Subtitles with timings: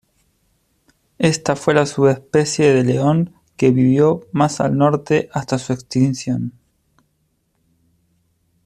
[1.19, 6.53] Esta fue la subespecie de león que vivió más al norte hasta su extinción.